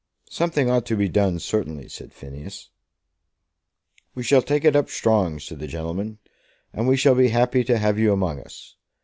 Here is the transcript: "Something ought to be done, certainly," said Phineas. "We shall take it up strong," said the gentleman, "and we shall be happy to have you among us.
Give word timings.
"Something 0.31 0.67
ought 0.67 0.87
to 0.87 0.95
be 0.97 1.07
done, 1.07 1.37
certainly," 1.37 1.87
said 1.87 2.11
Phineas. 2.11 2.69
"We 4.15 4.23
shall 4.23 4.41
take 4.41 4.65
it 4.65 4.75
up 4.75 4.89
strong," 4.89 5.37
said 5.37 5.59
the 5.59 5.67
gentleman, 5.67 6.17
"and 6.73 6.87
we 6.87 6.97
shall 6.97 7.13
be 7.13 7.27
happy 7.27 7.63
to 7.65 7.77
have 7.77 7.99
you 7.99 8.11
among 8.11 8.39
us. 8.39 8.77